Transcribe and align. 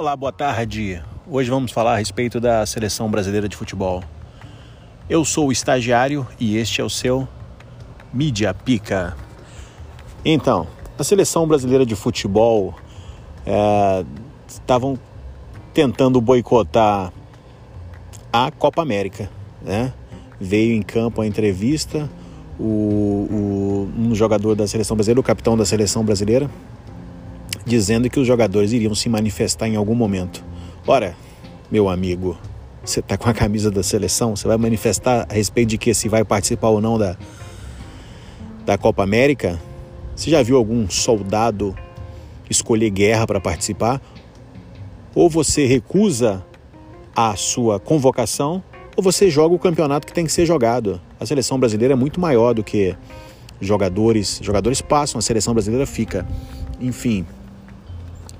Olá, 0.00 0.16
boa 0.16 0.32
tarde. 0.32 0.98
Hoje 1.28 1.50
vamos 1.50 1.72
falar 1.72 1.92
a 1.92 1.96
respeito 1.98 2.40
da 2.40 2.64
seleção 2.64 3.10
brasileira 3.10 3.46
de 3.46 3.54
futebol. 3.54 4.02
Eu 5.10 5.26
sou 5.26 5.48
o 5.48 5.52
estagiário 5.52 6.26
e 6.40 6.56
este 6.56 6.80
é 6.80 6.84
o 6.84 6.88
seu 6.88 7.28
Mídia 8.10 8.54
Pica. 8.54 9.14
Então, 10.24 10.66
a 10.98 11.04
seleção 11.04 11.46
brasileira 11.46 11.84
de 11.84 11.94
futebol 11.94 12.74
estavam 14.48 14.94
é, 14.94 14.98
tentando 15.74 16.18
boicotar 16.18 17.12
a 18.32 18.50
Copa 18.52 18.80
América, 18.80 19.28
né? 19.60 19.92
Veio 20.40 20.72
em 20.72 20.80
campo 20.80 21.20
a 21.20 21.26
entrevista 21.26 22.08
o, 22.58 22.64
o, 23.30 23.92
um 23.98 24.14
jogador 24.14 24.54
da 24.54 24.66
seleção 24.66 24.96
brasileira, 24.96 25.20
o 25.20 25.22
capitão 25.22 25.58
da 25.58 25.66
seleção 25.66 26.02
brasileira, 26.02 26.48
dizendo 27.64 28.08
que 28.08 28.18
os 28.18 28.26
jogadores 28.26 28.72
iriam 28.72 28.94
se 28.94 29.08
manifestar 29.08 29.68
em 29.68 29.76
algum 29.76 29.94
momento. 29.94 30.44
Ora, 30.86 31.14
meu 31.70 31.88
amigo, 31.88 32.38
você 32.84 33.00
está 33.00 33.16
com 33.16 33.28
a 33.28 33.34
camisa 33.34 33.70
da 33.70 33.82
seleção, 33.82 34.34
você 34.34 34.48
vai 34.48 34.56
manifestar 34.56 35.26
a 35.28 35.34
respeito 35.34 35.70
de 35.70 35.78
que 35.78 35.92
se 35.94 36.08
vai 36.08 36.24
participar 36.24 36.68
ou 36.68 36.80
não 36.80 36.98
da, 36.98 37.16
da 38.64 38.78
Copa 38.78 39.02
América? 39.02 39.60
Você 40.16 40.30
já 40.30 40.42
viu 40.42 40.56
algum 40.56 40.88
soldado 40.88 41.76
escolher 42.48 42.90
guerra 42.90 43.26
para 43.26 43.40
participar? 43.40 44.00
Ou 45.14 45.28
você 45.28 45.66
recusa 45.66 46.44
a 47.14 47.36
sua 47.36 47.78
convocação, 47.78 48.62
ou 48.96 49.02
você 49.02 49.30
joga 49.30 49.54
o 49.54 49.58
campeonato 49.58 50.06
que 50.06 50.12
tem 50.12 50.24
que 50.24 50.32
ser 50.32 50.46
jogado. 50.46 51.00
A 51.18 51.26
seleção 51.26 51.58
brasileira 51.58 51.94
é 51.94 51.96
muito 51.96 52.20
maior 52.20 52.54
do 52.54 52.64
que 52.64 52.96
jogadores. 53.60 54.40
Jogadores 54.42 54.80
passam, 54.80 55.18
a 55.18 55.22
seleção 55.22 55.52
brasileira 55.52 55.86
fica. 55.86 56.26
Enfim, 56.80 57.26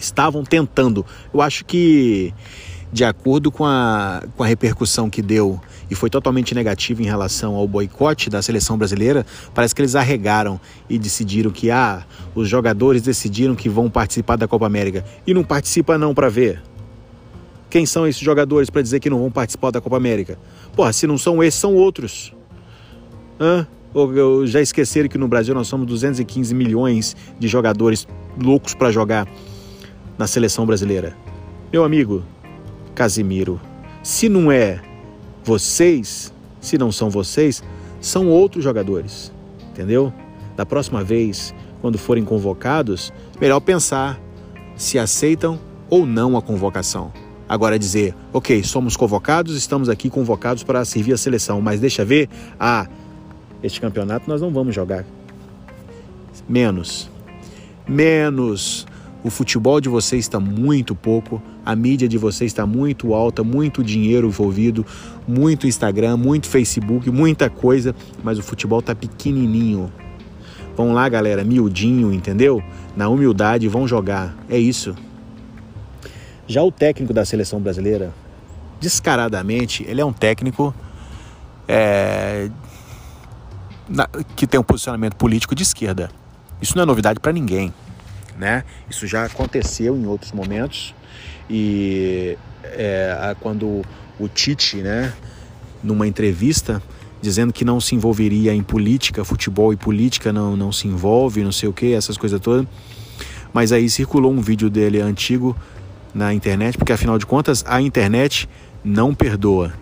estavam 0.00 0.42
tentando. 0.42 1.04
Eu 1.32 1.40
acho 1.40 1.64
que, 1.64 2.32
de 2.92 3.04
acordo 3.04 3.52
com 3.52 3.64
a, 3.64 4.22
com 4.36 4.42
a 4.42 4.46
repercussão 4.46 5.08
que 5.08 5.22
deu 5.22 5.60
e 5.90 5.94
foi 5.94 6.08
totalmente 6.08 6.54
negativa 6.54 7.02
em 7.02 7.06
relação 7.06 7.54
ao 7.54 7.66
boicote 7.68 8.30
da 8.30 8.40
seleção 8.40 8.78
brasileira, 8.78 9.26
parece 9.54 9.74
que 9.74 9.80
eles 9.82 9.94
arregaram 9.94 10.60
e 10.88 10.98
decidiram 10.98 11.50
que 11.50 11.70
ah, 11.70 12.04
os 12.34 12.48
jogadores 12.48 13.02
decidiram 13.02 13.54
que 13.54 13.68
vão 13.68 13.90
participar 13.90 14.36
da 14.36 14.48
Copa 14.48 14.66
América 14.66 15.04
e 15.26 15.34
não 15.34 15.44
participa 15.44 15.98
não 15.98 16.14
para 16.14 16.28
ver. 16.28 16.62
Quem 17.68 17.86
são 17.86 18.06
esses 18.06 18.20
jogadores 18.20 18.68
para 18.68 18.82
dizer 18.82 18.98
que 18.98 19.08
não 19.08 19.20
vão 19.20 19.30
participar 19.30 19.70
da 19.70 19.80
Copa 19.80 19.96
América? 19.96 20.38
Porra, 20.74 20.92
se 20.92 21.06
não 21.06 21.16
são 21.16 21.42
esses, 21.42 21.60
são 21.60 21.74
outros. 21.76 22.34
Hã? 23.40 23.66
Ou 23.94 24.46
já 24.46 24.60
esqueceram 24.60 25.08
que 25.08 25.18
no 25.18 25.26
Brasil 25.26 25.54
nós 25.54 25.66
somos 25.66 25.86
215 25.86 26.54
milhões 26.54 27.16
de 27.38 27.48
jogadores 27.48 28.06
loucos 28.40 28.74
para 28.74 28.90
jogar 28.90 29.26
na 30.20 30.26
seleção 30.26 30.66
brasileira. 30.66 31.16
Meu 31.72 31.82
amigo 31.82 32.22
Casimiro, 32.94 33.58
se 34.02 34.28
não 34.28 34.52
é 34.52 34.78
vocês, 35.42 36.30
se 36.60 36.76
não 36.76 36.92
são 36.92 37.08
vocês, 37.08 37.62
são 38.02 38.28
outros 38.28 38.62
jogadores, 38.62 39.32
entendeu? 39.70 40.12
Da 40.54 40.66
próxima 40.66 41.02
vez, 41.02 41.54
quando 41.80 41.96
forem 41.96 42.22
convocados, 42.22 43.10
melhor 43.40 43.60
pensar 43.60 44.20
se 44.76 44.98
aceitam 44.98 45.58
ou 45.88 46.04
não 46.04 46.36
a 46.36 46.42
convocação. 46.42 47.10
Agora 47.48 47.78
dizer, 47.78 48.14
ok, 48.30 48.62
somos 48.62 48.98
convocados, 48.98 49.56
estamos 49.56 49.88
aqui 49.88 50.10
convocados 50.10 50.62
para 50.62 50.84
servir 50.84 51.14
a 51.14 51.16
seleção, 51.16 51.62
mas 51.62 51.80
deixa 51.80 52.04
ver, 52.04 52.28
ah, 52.58 52.86
este 53.62 53.80
campeonato 53.80 54.28
nós 54.28 54.42
não 54.42 54.50
vamos 54.50 54.74
jogar. 54.74 55.06
Menos. 56.46 57.08
Menos. 57.88 58.86
O 59.22 59.28
futebol 59.28 59.80
de 59.82 59.88
vocês 59.88 60.24
está 60.24 60.40
muito 60.40 60.94
pouco, 60.94 61.42
a 61.64 61.76
mídia 61.76 62.08
de 62.08 62.16
vocês 62.16 62.50
está 62.50 62.64
muito 62.64 63.12
alta, 63.12 63.44
muito 63.44 63.84
dinheiro 63.84 64.28
envolvido, 64.28 64.84
muito 65.28 65.66
Instagram, 65.66 66.16
muito 66.16 66.48
Facebook, 66.48 67.10
muita 67.10 67.50
coisa, 67.50 67.94
mas 68.24 68.38
o 68.38 68.42
futebol 68.42 68.80
está 68.80 68.94
pequenininho. 68.94 69.92
Vão 70.74 70.94
lá, 70.94 71.06
galera, 71.06 71.44
miudinho, 71.44 72.14
entendeu? 72.14 72.62
Na 72.96 73.10
humildade, 73.10 73.68
vão 73.68 73.86
jogar. 73.86 74.34
É 74.48 74.58
isso. 74.58 74.94
Já 76.46 76.62
o 76.62 76.72
técnico 76.72 77.12
da 77.12 77.24
seleção 77.26 77.60
brasileira, 77.60 78.14
descaradamente, 78.80 79.84
ele 79.86 80.00
é 80.00 80.04
um 80.04 80.14
técnico 80.14 80.74
é, 81.68 82.48
que 84.34 84.46
tem 84.46 84.58
um 84.58 84.64
posicionamento 84.64 85.14
político 85.16 85.54
de 85.54 85.62
esquerda. 85.62 86.10
Isso 86.62 86.74
não 86.74 86.84
é 86.84 86.86
novidade 86.86 87.20
para 87.20 87.32
ninguém 87.32 87.70
né? 88.38 88.64
Isso 88.88 89.06
já 89.06 89.24
aconteceu 89.24 89.96
em 89.96 90.06
outros 90.06 90.32
momentos 90.32 90.94
e 91.48 92.36
é, 92.64 93.34
quando 93.40 93.82
o 94.18 94.28
Tite, 94.28 94.76
né, 94.76 95.12
numa 95.82 96.06
entrevista 96.06 96.82
dizendo 97.20 97.52
que 97.52 97.64
não 97.64 97.80
se 97.80 97.94
envolveria 97.94 98.54
em 98.54 98.62
política, 98.62 99.24
futebol 99.24 99.72
e 99.72 99.76
política 99.76 100.32
não, 100.32 100.56
não 100.56 100.72
se 100.72 100.88
envolve, 100.88 101.42
não 101.42 101.52
sei 101.52 101.68
o 101.68 101.72
que, 101.72 101.92
essas 101.92 102.16
coisas 102.16 102.40
todas. 102.40 102.66
Mas 103.52 103.72
aí 103.72 103.90
circulou 103.90 104.32
um 104.32 104.40
vídeo 104.40 104.70
dele 104.70 105.00
antigo 105.00 105.56
na 106.14 106.32
internet, 106.32 106.78
porque 106.78 106.92
afinal 106.92 107.18
de 107.18 107.26
contas 107.26 107.64
a 107.66 107.80
internet 107.80 108.48
não 108.82 109.14
perdoa. 109.14 109.72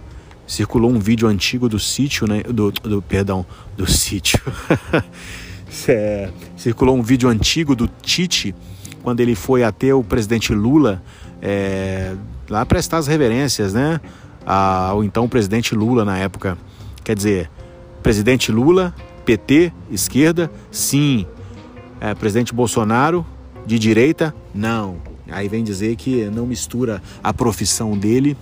Circulou 0.47 0.91
um 0.91 0.99
vídeo 0.99 1.29
antigo 1.29 1.69
do 1.69 1.79
sítio, 1.79 2.27
né? 2.27 2.43
Do, 2.43 2.73
do 2.73 3.03
perdão, 3.03 3.45
do 3.77 3.87
sítio. 3.87 4.41
É, 5.87 6.31
circulou 6.57 6.97
um 6.97 7.03
vídeo 7.03 7.29
antigo 7.29 7.75
do 7.77 7.87
Tite, 7.87 8.55
quando 9.03 9.21
ele 9.21 9.35
foi 9.35 9.63
até 9.63 9.95
o 9.95 10.03
presidente 10.03 10.53
Lula 10.53 11.03
é, 11.41 12.15
lá 12.49 12.65
prestar 12.67 12.99
as 12.99 13.07
reverências, 13.07 13.73
né? 13.73 14.01
Ao 14.45 15.05
então 15.05 15.29
presidente 15.29 15.75
Lula 15.75 16.05
na 16.05 16.19
época. 16.19 16.57
Quer 17.05 17.15
dizer, 17.15 17.51
presidente 18.03 18.51
Lula, 18.51 18.95
PT, 19.25 19.73
esquerda, 19.91 20.51
sim. 20.71 21.27
É, 22.01 22.15
presidente 22.15 22.55
Bolsonaro, 22.55 23.27
de 23.67 23.79
direita, 23.79 24.35
não. 24.55 24.97
Aí 25.31 25.49
vem 25.49 25.63
dizer 25.63 25.97
que 25.97 26.25
não 26.25 26.47
mistura 26.47 27.03
a 27.23 27.33
profissão 27.33 27.97
dele 27.97 28.37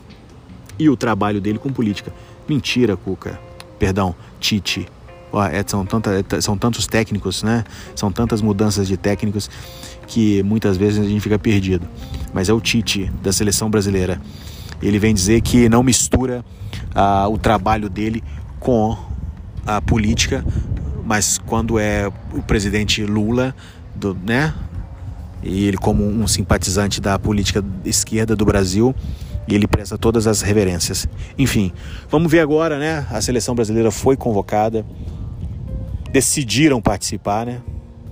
e 0.79 0.89
o 0.89 0.97
trabalho 0.97 1.41
dele 1.41 1.59
com 1.59 1.73
política. 1.73 2.13
Mentira, 2.49 2.97
Cuca. 2.97 3.41
Perdão, 3.79 4.15
Tite. 4.39 4.87
É, 5.45 5.65
são, 5.67 5.85
tanta, 5.85 6.11
é, 6.11 6.41
são 6.41 6.57
tantos 6.57 6.87
técnicos, 6.87 7.43
né? 7.43 7.65
São 7.95 8.11
tantas 8.11 8.41
mudanças 8.41 8.87
de 8.87 8.97
técnicos 8.97 9.51
que 10.07 10.43
muitas 10.43 10.77
vezes 10.77 11.05
a 11.05 11.09
gente 11.09 11.21
fica 11.21 11.39
perdido. 11.39 11.87
Mas 12.33 12.49
é 12.49 12.53
o 12.53 12.61
Tite 12.61 13.11
da 13.23 13.33
seleção 13.33 13.69
brasileira. 13.69 14.21
Ele 14.81 14.99
vem 14.99 15.15
dizer 15.15 15.41
que 15.41 15.69
não 15.69 15.83
mistura 15.83 16.45
uh, 16.95 17.31
o 17.31 17.39
trabalho 17.39 17.89
dele 17.89 18.23
com 18.61 18.97
a 19.67 19.81
política, 19.81 20.45
mas 21.05 21.39
quando 21.39 21.79
é 21.79 22.09
o 22.33 22.43
presidente 22.43 23.05
Lula, 23.05 23.55
do, 23.95 24.15
né? 24.15 24.55
E 25.43 25.67
ele 25.67 25.77
como 25.77 26.05
um 26.05 26.27
simpatizante 26.27 27.01
da 27.01 27.19
política 27.19 27.65
esquerda 27.85 28.35
do 28.35 28.45
Brasil, 28.45 28.95
ele 29.55 29.67
presta 29.67 29.97
todas 29.97 30.27
as 30.27 30.43
reverências. 30.43 31.07
Enfim, 31.39 31.73
vamos 32.11 32.31
ver 32.31 32.41
agora, 32.41 32.79
né? 32.79 33.07
A 33.11 33.21
seleção 33.21 33.55
brasileira 33.55 33.91
foi 33.91 34.17
convocada 34.17 34.85
decidiram 36.17 36.81
participar, 36.81 37.45
né? 37.45 37.61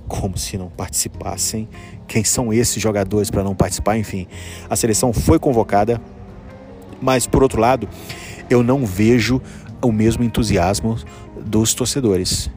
Como 0.07 0.37
se 0.37 0.59
não 0.59 0.69
participassem. 0.69 1.67
Quem 2.07 2.23
são 2.23 2.53
esses 2.53 2.79
jogadores 2.79 3.31
para 3.31 3.43
não 3.43 3.55
participar? 3.55 3.97
Enfim, 3.97 4.27
a 4.69 4.75
seleção 4.75 5.11
foi 5.11 5.39
convocada, 5.39 5.99
mas 7.01 7.25
por 7.25 7.41
outro 7.41 7.59
lado, 7.59 7.89
eu 8.47 8.61
não 8.61 8.85
vejo 8.85 9.41
o 9.81 9.91
mesmo 9.91 10.23
entusiasmo 10.23 10.99
dos 11.43 11.73
torcedores, 11.73 12.47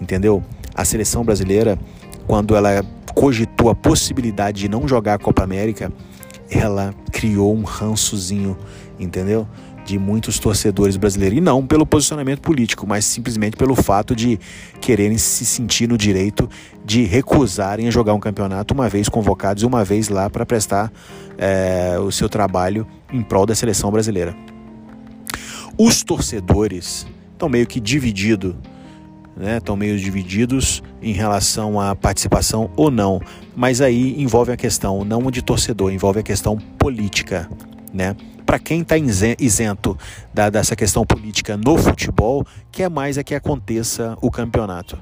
entendeu? 0.00 0.42
A 0.74 0.86
seleção 0.86 1.22
brasileira, 1.22 1.78
quando 2.26 2.56
ela 2.56 2.82
cogitou 3.14 3.68
a 3.68 3.74
possibilidade 3.74 4.62
de 4.62 4.70
não 4.70 4.88
jogar 4.88 5.14
a 5.14 5.18
Copa 5.18 5.44
América, 5.44 5.92
ela 6.50 6.94
criou 7.12 7.54
um 7.54 7.62
rançozinho, 7.62 8.56
entendeu? 8.98 9.46
De 9.84 9.98
muitos 9.98 10.38
torcedores 10.38 10.96
brasileiros. 10.96 11.38
E 11.38 11.40
não 11.40 11.66
pelo 11.66 11.84
posicionamento 11.84 12.40
político, 12.40 12.86
mas 12.86 13.04
simplesmente 13.04 13.56
pelo 13.56 13.74
fato 13.74 14.16
de 14.16 14.38
quererem 14.80 15.18
se 15.18 15.44
sentir 15.44 15.88
no 15.88 15.98
direito 15.98 16.48
de 16.84 17.04
recusarem 17.04 17.86
a 17.88 17.90
jogar 17.90 18.14
um 18.14 18.20
campeonato 18.20 18.74
uma 18.74 18.88
vez 18.88 19.08
convocados 19.08 19.62
uma 19.62 19.84
vez 19.84 20.08
lá 20.08 20.28
para 20.28 20.44
prestar 20.44 20.92
é, 21.38 21.98
o 21.98 22.10
seu 22.10 22.28
trabalho 22.28 22.86
em 23.12 23.22
prol 23.22 23.46
da 23.46 23.54
seleção 23.54 23.90
brasileira. 23.90 24.34
Os 25.76 26.02
torcedores 26.02 27.06
estão 27.32 27.48
meio 27.48 27.66
que 27.66 27.80
divididos. 27.80 28.54
Né, 29.36 29.56
estão 29.56 29.74
meio 29.74 29.98
divididos 29.98 30.80
em 31.02 31.12
relação 31.12 31.80
à 31.80 31.96
participação 31.96 32.70
ou 32.76 32.88
não, 32.88 33.20
mas 33.56 33.80
aí 33.80 34.14
envolve 34.22 34.52
a 34.52 34.56
questão 34.56 35.04
não 35.04 35.28
de 35.28 35.42
torcedor, 35.42 35.92
envolve 35.92 36.20
a 36.20 36.22
questão 36.22 36.56
política, 36.56 37.50
né? 37.94 38.16
Para 38.44 38.58
quem 38.58 38.82
está 38.82 38.96
isento 38.98 39.96
da, 40.34 40.50
dessa 40.50 40.74
questão 40.74 41.06
política 41.06 41.56
no 41.56 41.78
futebol, 41.78 42.44
quer 42.70 42.90
mais 42.90 43.16
é 43.16 43.22
que 43.22 43.34
aconteça 43.34 44.18
o 44.20 44.30
campeonato. 44.30 44.98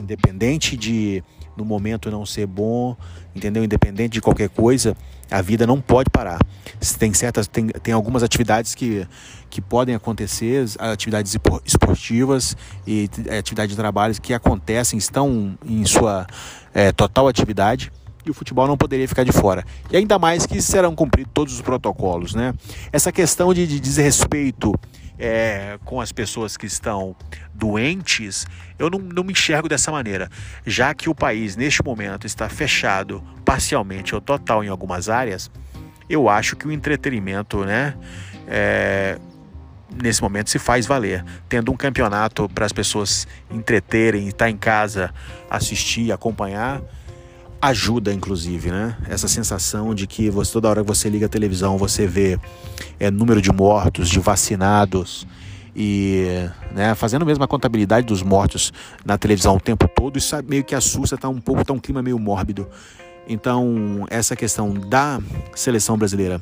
Independente 0.00 0.76
de 0.76 1.22
no 1.56 1.64
momento 1.64 2.10
não 2.10 2.24
ser 2.24 2.46
bom, 2.46 2.96
entendeu? 3.36 3.62
Independente 3.62 4.14
de 4.14 4.20
qualquer 4.20 4.48
coisa, 4.48 4.96
a 5.30 5.42
vida 5.42 5.66
não 5.66 5.78
pode 5.78 6.08
parar. 6.08 6.38
Tem 6.98 7.12
certas 7.12 7.46
tem, 7.46 7.66
tem 7.68 7.92
algumas 7.92 8.22
atividades 8.22 8.74
que, 8.74 9.06
que 9.50 9.60
podem 9.60 9.94
acontecer, 9.94 10.64
atividades 10.78 11.36
esportivas 11.64 12.56
e 12.86 13.10
atividades 13.38 13.76
de 13.76 13.76
trabalho 13.76 14.14
que 14.20 14.32
acontecem, 14.32 14.98
estão 14.98 15.58
em 15.64 15.84
sua 15.84 16.26
é, 16.72 16.90
total 16.92 17.28
atividade 17.28 17.92
e 18.24 18.30
o 18.30 18.34
futebol 18.34 18.66
não 18.66 18.76
poderia 18.76 19.06
ficar 19.08 19.24
de 19.24 19.32
fora. 19.32 19.64
E 19.90 19.96
ainda 19.96 20.18
mais 20.18 20.46
que 20.46 20.60
serão 20.60 20.94
cumpridos 20.94 21.30
todos 21.32 21.54
os 21.54 21.60
protocolos, 21.60 22.34
né? 22.34 22.54
Essa 22.92 23.10
questão 23.10 23.52
de, 23.54 23.66
de 23.66 23.80
desrespeito 23.80 24.74
é, 25.18 25.78
com 25.84 26.00
as 26.00 26.12
pessoas 26.12 26.56
que 26.56 26.66
estão 26.66 27.14
doentes, 27.54 28.46
eu 28.78 28.88
não, 28.88 28.98
não 28.98 29.22
me 29.22 29.32
enxergo 29.32 29.68
dessa 29.68 29.92
maneira. 29.92 30.30
Já 30.64 30.94
que 30.94 31.10
o 31.10 31.14
país, 31.14 31.56
neste 31.56 31.84
momento, 31.84 32.26
está 32.26 32.48
fechado 32.48 33.22
parcialmente 33.44 34.14
ou 34.14 34.20
total 34.20 34.64
em 34.64 34.68
algumas 34.68 35.08
áreas, 35.08 35.50
eu 36.08 36.28
acho 36.28 36.56
que 36.56 36.66
o 36.66 36.72
entretenimento, 36.72 37.64
né? 37.64 37.94
É, 38.48 39.18
nesse 40.02 40.22
momento 40.22 40.50
se 40.50 40.58
faz 40.58 40.86
valer. 40.86 41.24
Tendo 41.48 41.70
um 41.70 41.76
campeonato 41.76 42.48
para 42.48 42.64
as 42.64 42.72
pessoas 42.72 43.28
entreterem, 43.50 44.28
estar 44.28 44.48
em 44.48 44.56
casa, 44.56 45.12
assistir, 45.50 46.12
acompanhar, 46.12 46.80
ajuda, 47.60 48.12
inclusive, 48.12 48.70
né? 48.70 48.96
Essa 49.08 49.28
sensação 49.28 49.94
de 49.94 50.06
que 50.06 50.30
você, 50.30 50.52
toda 50.52 50.68
hora 50.68 50.80
que 50.82 50.86
você 50.86 51.08
liga 51.08 51.26
a 51.26 51.28
televisão, 51.28 51.76
você 51.76 52.06
vê 52.06 52.38
é, 52.98 53.10
número 53.10 53.42
de 53.42 53.52
mortos, 53.52 54.08
de 54.08 54.18
vacinados 54.18 55.26
e 55.74 56.48
né, 56.72 56.94
fazendo 56.94 57.24
mesmo 57.24 57.44
a 57.44 57.48
contabilidade 57.48 58.06
dos 58.06 58.22
mortos 58.22 58.72
na 59.04 59.16
televisão 59.16 59.56
o 59.56 59.60
tempo 59.60 59.86
todo, 59.88 60.18
isso 60.18 60.34
meio 60.48 60.64
que 60.64 60.74
assusta, 60.74 61.16
tá 61.16 61.28
um 61.28 61.40
pouco, 61.40 61.64
tá 61.64 61.72
um 61.72 61.78
clima 61.78 62.02
meio 62.02 62.18
mórbido. 62.18 62.68
Então, 63.28 64.06
essa 64.10 64.34
questão 64.34 64.72
da 64.72 65.20
seleção 65.54 65.96
brasileira 65.96 66.40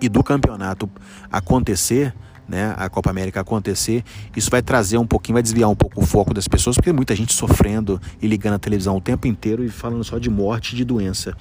e 0.00 0.08
do 0.08 0.22
campeonato 0.22 0.90
acontecer 1.30 2.12
né, 2.52 2.74
a 2.76 2.86
Copa 2.90 3.08
América 3.08 3.40
acontecer, 3.40 4.04
isso 4.36 4.50
vai 4.50 4.60
trazer 4.60 4.98
um 4.98 5.06
pouquinho, 5.06 5.36
vai 5.36 5.42
desviar 5.42 5.70
um 5.70 5.74
pouco 5.74 6.02
o 6.02 6.06
foco 6.06 6.34
das 6.34 6.46
pessoas, 6.46 6.76
porque 6.76 6.92
muita 6.92 7.16
gente 7.16 7.32
sofrendo 7.32 7.98
e 8.20 8.26
ligando 8.26 8.54
a 8.54 8.58
televisão 8.58 8.94
o 8.94 9.00
tempo 9.00 9.26
inteiro 9.26 9.64
e 9.64 9.70
falando 9.70 10.04
só 10.04 10.18
de 10.18 10.28
morte 10.28 10.74
e 10.74 10.76
de 10.76 10.84
doença. 10.84 11.34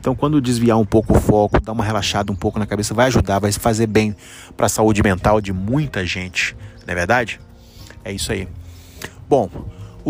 Então, 0.00 0.14
quando 0.16 0.40
desviar 0.40 0.78
um 0.78 0.86
pouco 0.86 1.14
o 1.14 1.20
foco, 1.20 1.60
dar 1.60 1.72
uma 1.72 1.84
relaxada 1.84 2.32
um 2.32 2.34
pouco 2.34 2.58
na 2.58 2.66
cabeça, 2.66 2.94
vai 2.94 3.08
ajudar, 3.08 3.38
vai 3.38 3.52
fazer 3.52 3.86
bem 3.86 4.16
para 4.56 4.64
a 4.64 4.68
saúde 4.70 5.02
mental 5.02 5.38
de 5.38 5.52
muita 5.52 6.06
gente, 6.06 6.56
não 6.86 6.92
é 6.92 6.94
verdade? 6.94 7.38
É 8.02 8.10
isso 8.10 8.32
aí. 8.32 8.48
Bom, 9.28 9.50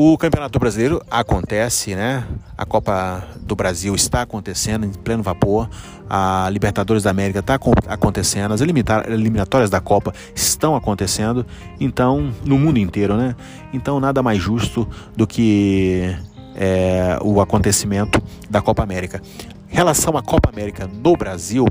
o 0.00 0.16
Campeonato 0.16 0.60
Brasileiro 0.60 1.02
acontece, 1.10 1.96
né? 1.96 2.24
A 2.56 2.64
Copa 2.64 3.26
do 3.40 3.56
Brasil 3.56 3.92
está 3.96 4.22
acontecendo 4.22 4.86
em 4.86 4.90
pleno 4.90 5.24
vapor. 5.24 5.68
A 6.08 6.48
Libertadores 6.52 7.02
da 7.02 7.10
América 7.10 7.40
está 7.40 7.58
acontecendo. 7.88 8.54
As 8.54 8.60
eliminatórias 8.60 9.68
da 9.68 9.80
Copa 9.80 10.14
estão 10.36 10.76
acontecendo. 10.76 11.44
Então, 11.80 12.32
no 12.44 12.56
mundo 12.56 12.78
inteiro, 12.78 13.16
né? 13.16 13.34
Então, 13.72 13.98
nada 13.98 14.22
mais 14.22 14.40
justo 14.40 14.86
do 15.16 15.26
que 15.26 16.16
é, 16.54 17.18
o 17.20 17.40
acontecimento 17.40 18.22
da 18.48 18.62
Copa 18.62 18.84
América. 18.84 19.20
Em 19.68 19.74
relação 19.74 20.16
à 20.16 20.22
Copa 20.22 20.48
América 20.48 20.86
no 20.86 21.16
Brasil, 21.16 21.66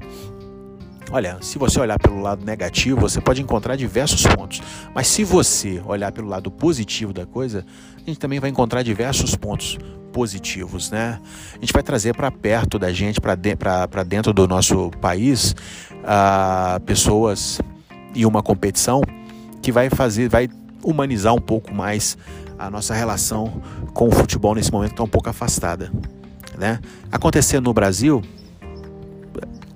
Olha, 1.09 1.37
se 1.41 1.57
você 1.57 1.79
olhar 1.79 1.97
pelo 1.97 2.21
lado 2.21 2.45
negativo, 2.45 2.99
você 2.99 3.21
pode 3.21 3.41
encontrar 3.41 3.77
diversos 3.77 4.23
pontos. 4.23 4.61
Mas 4.93 5.07
se 5.07 5.23
você 5.23 5.81
olhar 5.85 6.11
pelo 6.11 6.27
lado 6.27 6.51
positivo 6.51 7.13
da 7.13 7.25
coisa, 7.25 7.65
a 7.95 7.99
gente 7.99 8.19
também 8.19 8.39
vai 8.39 8.49
encontrar 8.49 8.83
diversos 8.83 9.35
pontos 9.35 9.77
positivos, 10.11 10.91
né? 10.91 11.19
A 11.53 11.59
gente 11.59 11.71
vai 11.71 11.81
trazer 11.81 12.13
para 12.13 12.29
perto 12.29 12.77
da 12.77 12.91
gente, 12.91 13.21
para 13.21 13.35
de, 13.35 13.55
dentro 14.05 14.33
do 14.33 14.47
nosso 14.47 14.91
país, 14.99 15.55
uh, 15.91 16.79
pessoas 16.81 17.61
e 18.13 18.25
uma 18.25 18.43
competição 18.43 19.01
que 19.61 19.71
vai 19.71 19.89
fazer, 19.89 20.27
vai 20.27 20.49
humanizar 20.83 21.33
um 21.33 21.41
pouco 21.41 21.73
mais 21.73 22.17
a 22.59 22.69
nossa 22.69 22.93
relação 22.93 23.61
com 23.93 24.07
o 24.07 24.11
futebol 24.11 24.55
nesse 24.55 24.71
momento 24.71 24.89
que 24.89 24.93
está 24.95 25.03
um 25.03 25.09
pouco 25.09 25.29
afastada, 25.29 25.91
né? 26.57 26.79
Acontecendo 27.11 27.65
no 27.65 27.73
Brasil, 27.73 28.21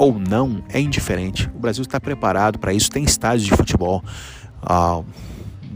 ou 0.01 0.17
não 0.17 0.63
é 0.67 0.81
indiferente. 0.81 1.47
O 1.53 1.59
Brasil 1.59 1.83
está 1.83 1.99
preparado 1.99 2.57
para 2.57 2.73
isso, 2.73 2.89
tem 2.89 3.03
estádios 3.03 3.43
de 3.43 3.55
futebol 3.55 4.03
ah, 4.63 5.03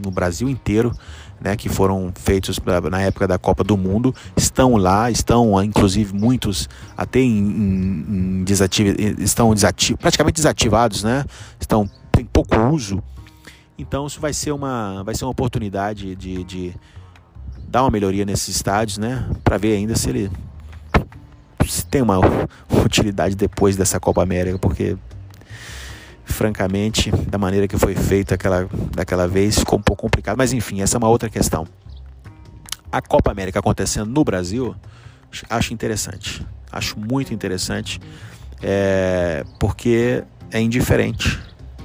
no 0.02 0.10
Brasil 0.10 0.48
inteiro. 0.48 0.92
Né, 1.38 1.54
que 1.54 1.68
foram 1.68 2.10
feitos 2.14 2.58
na 2.90 3.02
época 3.02 3.28
da 3.28 3.38
Copa 3.38 3.62
do 3.62 3.76
Mundo, 3.76 4.12
estão 4.34 4.74
lá, 4.76 5.10
estão 5.10 5.62
inclusive 5.62 6.14
muitos 6.14 6.66
até 6.96 7.20
em, 7.20 7.38
em, 7.38 8.40
em 8.40 8.44
desativ 8.44 8.96
estão 9.18 9.52
desativ 9.52 9.98
praticamente 9.98 10.36
desativados, 10.36 11.04
né? 11.04 11.26
Estão 11.60 11.86
tem 12.10 12.24
pouco 12.24 12.58
uso. 12.70 13.02
Então 13.76 14.06
isso 14.06 14.18
vai 14.18 14.32
ser 14.32 14.52
uma 14.52 15.02
vai 15.04 15.14
ser 15.14 15.26
uma 15.26 15.30
oportunidade 15.30 16.16
de, 16.16 16.42
de 16.42 16.74
dar 17.68 17.82
uma 17.82 17.90
melhoria 17.90 18.24
nesses 18.24 18.56
estádios, 18.56 18.96
né? 18.96 19.28
Para 19.44 19.58
ver 19.58 19.76
ainda 19.76 19.94
se 19.94 20.08
ele 20.08 20.30
se 21.68 21.84
tem 21.84 22.00
uma 22.00 22.18
utilidade 22.86 23.34
depois 23.34 23.76
dessa 23.76 24.00
Copa 24.00 24.22
América, 24.22 24.58
porque 24.58 24.96
francamente, 26.24 27.10
da 27.10 27.38
maneira 27.38 27.68
que 27.68 27.78
foi 27.78 27.94
feita 27.94 28.34
aquela, 28.34 28.68
daquela 28.94 29.28
vez, 29.28 29.58
ficou 29.58 29.78
um 29.78 29.82
pouco 29.82 30.02
complicado. 30.02 30.36
Mas 30.36 30.52
enfim, 30.52 30.82
essa 30.82 30.96
é 30.96 30.98
uma 30.98 31.08
outra 31.08 31.30
questão. 31.30 31.66
A 32.90 33.00
Copa 33.00 33.30
América 33.30 33.60
acontecendo 33.60 34.10
no 34.10 34.24
Brasil, 34.24 34.74
acho 35.48 35.72
interessante. 35.72 36.46
Acho 36.70 36.98
muito 36.98 37.32
interessante, 37.32 38.00
é, 38.62 39.44
porque 39.58 40.24
é 40.50 40.60
indiferente, 40.60 41.40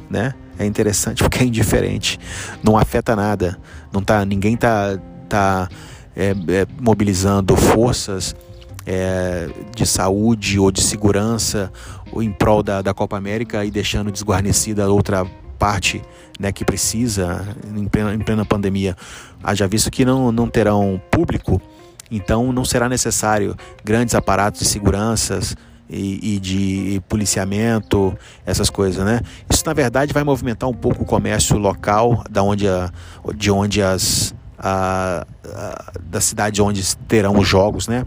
né? 0.10 0.34
É 0.58 0.66
interessante 0.66 1.24
porque 1.24 1.40
é 1.40 1.46
indiferente, 1.46 2.20
não 2.64 2.78
afeta 2.78 3.16
nada, 3.16 3.58
não 3.92 4.02
tá, 4.02 4.26
ninguém 4.26 4.58
tá, 4.58 5.00
tá 5.30 5.70
é, 6.16 6.32
é, 6.32 6.68
mobilizando 6.80 7.56
forças 7.56 8.36
é, 8.86 9.50
de 9.76 9.86
saúde 9.86 10.60
ou 10.60 10.72
de 10.72 10.82
segurança 10.82 11.72
ou 12.12 12.22
em 12.22 12.32
prol 12.32 12.64
da, 12.64 12.82
da 12.82 12.94
Copa 12.94 13.18
América 13.18 13.64
e 13.66 13.72
deixando 13.72 14.12
desguarnecida 14.12 14.90
outra 14.90 15.26
parte 15.58 16.02
né, 16.40 16.52
que 16.52 16.66
precisa 16.66 17.46
em 17.76 17.88
plena, 17.88 18.14
em 18.16 18.20
plena 18.20 18.44
pandemia. 18.44 18.96
Haja 19.44 19.68
visto 19.68 19.92
que 19.92 20.04
não, 20.04 20.32
não 20.32 20.48
terão 20.48 21.00
público, 21.12 21.62
então 22.10 22.52
não 22.52 22.66
será 22.66 22.90
necessário 22.90 23.56
grandes 23.84 24.16
aparatos 24.16 24.62
de 24.62 24.66
seguranças 24.66 25.56
e, 25.88 26.36
e, 26.36 26.40
de 26.40 27.02
policiamento, 27.08 28.18
essas 28.46 28.70
coisas, 28.70 29.06
né? 29.06 29.20
Isso 29.50 29.64
na 29.66 29.74
verdade 29.74 30.14
vai 30.14 30.24
movimentar 30.24 30.70
um 30.70 30.74
pouco 30.74 31.04
o 31.04 31.06
comércio 31.06 31.58
local, 31.58 32.24
da 32.30 32.42
onde 32.42 32.68
a, 32.68 32.90
de 33.36 33.52
onde 33.52 33.82
as 33.82 34.34
a, 34.58 35.26
a, 35.46 35.92
da 36.04 36.22
cidade 36.22 36.62
onde 36.62 36.96
terão 37.08 37.38
os 37.38 37.48
jogos, 37.48 37.88
né? 37.88 38.06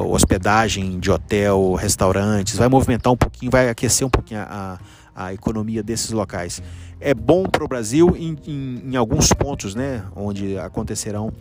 Hospedagem 0.00 0.98
de 0.98 1.10
hotel, 1.10 1.74
restaurantes, 1.74 2.56
vai 2.56 2.68
movimentar 2.68 3.12
um 3.12 3.16
pouquinho, 3.16 3.50
vai 3.50 3.68
aquecer 3.68 4.06
um 4.06 4.10
pouquinho 4.10 4.40
a, 4.40 4.78
a 5.14 5.32
economia 5.32 5.82
desses 5.82 6.10
locais. 6.10 6.62
É 7.00 7.14
bom 7.14 7.44
para 7.44 7.64
o 7.64 7.68
Brasil 7.68 8.14
em, 8.16 8.36
em, 8.46 8.82
em, 8.92 8.96
alguns 8.96 9.32
pontos, 9.32 9.74
né, 9.74 10.02
onde 10.16 10.58
acontecerão 10.58 11.32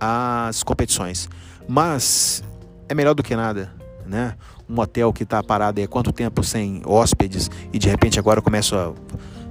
as 0.00 0.62
competições, 0.62 1.28
mas 1.68 2.42
é 2.88 2.94
melhor 2.94 3.14
do 3.14 3.22
que 3.22 3.36
nada, 3.36 3.72
né? 4.04 4.34
Um 4.68 4.80
hotel 4.80 5.12
que 5.12 5.22
está 5.22 5.42
parado 5.42 5.80
há 5.80 5.86
quanto 5.86 6.12
tempo 6.12 6.42
sem 6.42 6.82
hóspedes 6.84 7.50
e 7.72 7.78
de 7.78 7.88
repente 7.88 8.18
agora 8.18 8.40
começa 8.40 8.74
a 8.76 8.92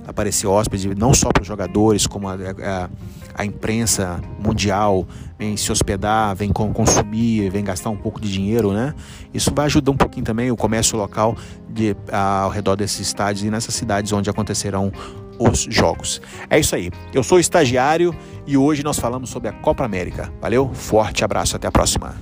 aparecer 0.07 0.47
hóspedes, 0.47 0.85
não 0.95 1.13
só 1.13 1.29
para 1.31 1.41
os 1.41 1.47
jogadores, 1.47 2.07
como 2.07 2.27
a, 2.27 2.33
a, 2.33 2.89
a, 3.35 3.45
imprensa 3.45 4.19
mundial 4.39 5.07
vem 5.37 5.55
se 5.55 5.71
hospedar, 5.71 6.35
vem 6.35 6.51
consumir, 6.51 7.49
vem 7.49 7.63
gastar 7.63 7.89
um 7.89 7.97
pouco 7.97 8.19
de 8.19 8.31
dinheiro, 8.31 8.71
né? 8.71 8.93
Isso 9.33 9.51
vai 9.53 9.65
ajudar 9.65 9.91
um 9.91 9.97
pouquinho 9.97 10.25
também 10.25 10.51
o 10.51 10.57
comércio 10.57 10.97
local 10.97 11.35
de, 11.69 11.95
ao 12.11 12.49
redor 12.49 12.75
desses 12.75 12.99
estádios 12.99 13.43
e 13.43 13.49
nessas 13.49 13.73
cidades 13.75 14.11
onde 14.11 14.29
acontecerão 14.29 14.91
os 15.39 15.67
jogos. 15.69 16.21
É 16.49 16.59
isso 16.59 16.75
aí. 16.75 16.91
Eu 17.13 17.23
sou 17.23 17.39
estagiário 17.39 18.15
e 18.45 18.57
hoje 18.57 18.83
nós 18.83 18.99
falamos 18.99 19.29
sobre 19.29 19.49
a 19.49 19.53
Copa 19.53 19.83
América. 19.83 20.31
Valeu, 20.39 20.69
forte 20.73 21.23
abraço, 21.23 21.55
até 21.55 21.67
a 21.67 21.71
próxima. 21.71 22.15